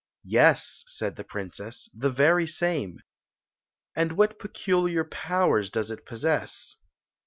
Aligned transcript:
"Yes," 0.25 0.83
said 0.87 1.15
the 1.15 1.23
princess, 1.23 1.87
"the 1.93 2.09
very 2.09 2.47
same." 2.47 3.03
"And 3.95 4.13
what 4.13 4.39
peculiar 4.39 5.03
powers 5.03 5.69
does 5.69 5.91
it 5.91 6.07
posfcss? 6.07 6.73